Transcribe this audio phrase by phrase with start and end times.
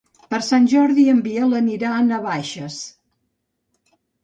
[0.29, 2.81] Per Sant Jordi en Biel anirà a Navaixes.